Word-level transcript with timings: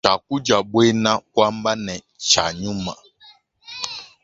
Tshiakudia 0.03 0.57
buena 0.71 1.11
kuamba 1.31 1.71
ne 1.85 1.95
tshia 2.23 2.45
nyuma. 2.61 2.93